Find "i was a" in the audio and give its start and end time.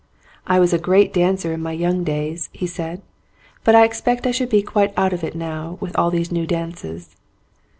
0.47-0.79